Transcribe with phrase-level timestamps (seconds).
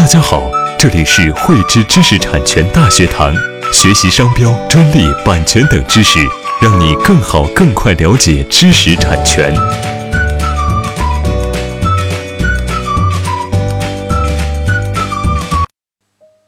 [0.00, 3.34] 大家好，这里是汇知知识产权大学堂，
[3.70, 6.18] 学习商标、专利、版权等知识，
[6.62, 9.54] 让你更好、更快了解知识产权。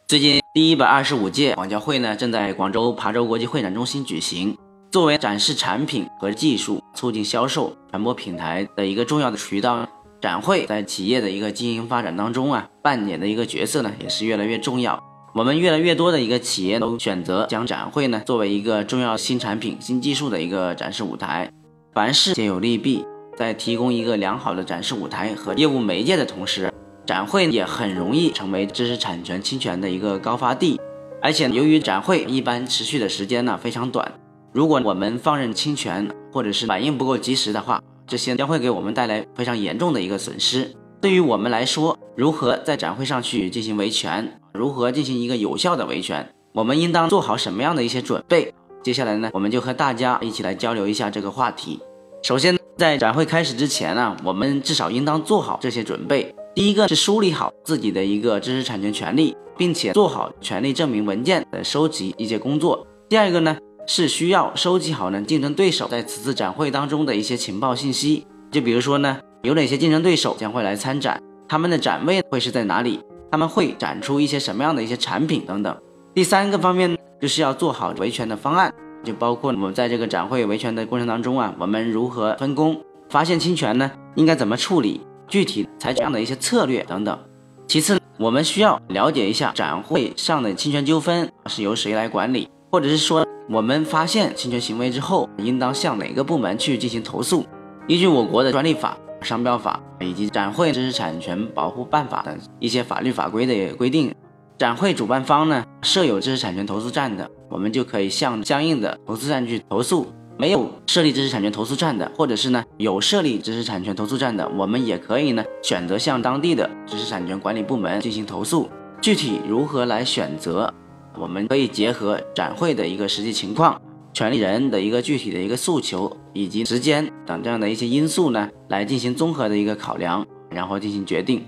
[0.09, 4.57] 最近第一百二十五届广交会呢，正在广州琶洲国际会展中心举行。
[4.91, 9.87] 作为展示产品和技术、促进销售、传播品牌的一个重要的渠道。
[10.23, 15.02] 展会在企业的一个经营发展当中啊，扮演的一个角色呢，也是越来越重要。
[15.34, 21.50] 我们越来越多的一个企业都选择将展会呢作为一个重要新产品、新技术的一个展示舞台。
[21.92, 23.05] 凡事皆有利弊，
[23.37, 26.73] 在提供一个良好的展示舞台和业务媒介的同时，
[27.05, 30.80] 展会也很容易成为知识产权侵权的一个高发地。
[31.20, 34.12] 而且由于展会一般持续的时间呢非常短，
[34.52, 40.70] 如果我们放任侵权或者是反应不够及时的话，这些将会给我们带来非常严重的一个损失。
[41.01, 48.53] 对于我们来说，如何在展会上去进行维权，如何进行一个有效的维权，我们应当做好什么样的一些准备？
[48.83, 51.81] 接下来呢，我们就和大家一起来交流一下这个话题。
[52.23, 56.34] 首先，在展会开始之前呢，我们至少应当做好这些准备。
[56.55, 62.86] 第一个是梳理好自己的一个知识产权权利，并且做好权利证明文件的收集一些工作。
[63.08, 63.56] 第二个呢？
[63.86, 75.77] 是需要收集好呢竞争对手在此次展会当中的一些情报信息，就比如说呢，有哪些竞争对手将会来参展，他们的展位会是在哪里，他们会展出一些什么样的一些产品等等。
[76.14, 87.19] 第三个方面就是要做好维权的方案，就包括我们在这个展会维权的过程当中啊，我们如何分工，发现侵权呢，应该怎么处理，具体采取这样的一些策略等等。
[87.67, 93.25] 其次，我们需要了解一下展会上的侵权纠纷是由谁来管理，或者是说。
[93.51, 97.45] 我们发现侵权行为之后，应当向哪个部门去进行投诉？
[97.89, 104.14] 依据我国的专利法、商标法以及展会知识产权保护办法等一些法律法规的规定，
[104.56, 110.07] 展会主办方呢设有知识产权投诉站的，我们就可以向相应的投诉站去投诉；
[110.39, 118.70] 没有设立知识产权投诉站的，或者是呢有设立知识产权投诉站的，我们也可以呢选择向当地的知识产权管理部门进行投诉。
[119.02, 120.73] 具体如何来选择？
[121.18, 123.80] 我们可以结合展会的一个实际情况、
[124.12, 131.44] 权利人的一个具体的一个诉求以及时间等这样的一些因素呢，来进行综合的一个考量，然后进行决定。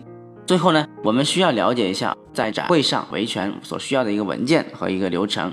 [0.47, 5.53] 最后呢，我们需要了解一下在展会上维权所需要的一个文件和一个流程。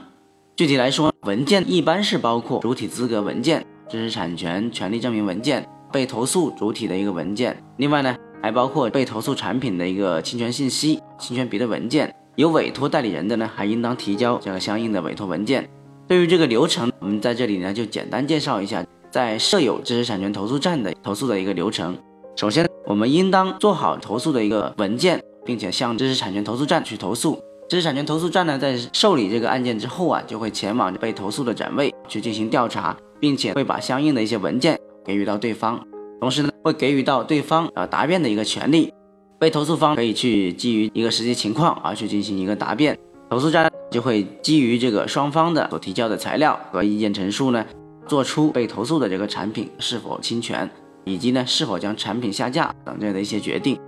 [0.58, 12.14] 具体来说，文件一般是包括主体资格文件、知识产权权利证明文件、被投诉主体的一个文件，另外呢，还包括被投诉产品的一个侵权信息、侵权别的文件。
[12.36, 15.70] 有委托代理人的呢，还应当提交这个相应的委托文件。
[16.08, 21.98] 对于这个流程，我们在这里呢就简单介绍一下，在设有知识产权投诉站的投诉的一个流程。
[22.38, 27.38] 首先，我们应当做好投诉的一个文件，并且向知识产权投诉站去投诉。
[27.70, 35.86] 知识产权投诉站呢，在受理这个案件之后啊，就会前往被投诉的展位去进行调查，并且会把相应的一些文件给予到对方，
[36.20, 38.94] 同时呢，会给予到对方呃答辩的一个权利。
[39.42, 42.96] 被投诉方可以去基于一个实际情况而去进行一个答辩，
[43.28, 47.66] 投诉站就会基于这个双方的所提交的材料和意见陈述呢，
[48.06, 50.70] 做出被投诉的这个产品是否侵权，
[51.06, 53.80] 以及呢是否将产品下架等这样的一些决定。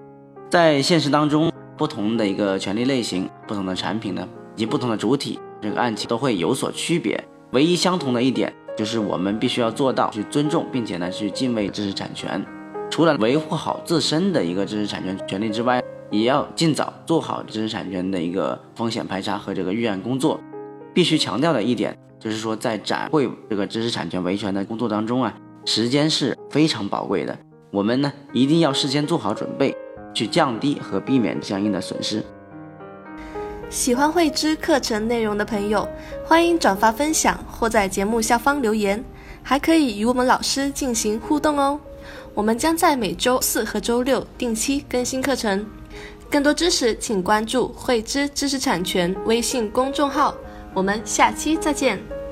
[0.50, 7.24] 在现实当中，不同的一个权利类型、不同的产品呢，以及不同的主体，这个案情都会有所区别。
[7.52, 12.44] 唯一相同的一点就是我们必须要做到去尊重，并且呢去敬畏知识产权。
[12.94, 15.82] 除了维护好自身的一个知识产权权利之外，
[16.12, 20.40] 也要尽早做好知识产权的一个风险排查和这个预案工作。
[20.94, 25.34] 必须强调的一点就是说，在展会这个知识产权维权的工作当中啊，
[25.66, 27.36] 时间是非常宝贵的。
[27.72, 29.76] 我们呢一定要事先做好准备，
[30.14, 32.24] 去降低和避免相应的损失。
[33.72, 35.90] 喜欢慧知课程内容的朋友，
[36.24, 39.04] 欢迎转发分享或在节目下方留言，
[39.42, 41.80] 还可以与我们老师进行互动哦。
[42.34, 45.66] 我们将在每周四和周六定期更新课程，
[46.30, 50.36] 更多知识请关注“汇知知识产权”微信公众号。
[50.74, 52.23] 我们下期再见。